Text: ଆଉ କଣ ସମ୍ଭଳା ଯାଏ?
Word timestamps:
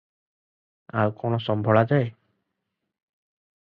ଆଉ 1.03 1.13
କଣ 1.21 1.41
ସମ୍ଭଳା 1.51 1.87
ଯାଏ? 1.95 2.11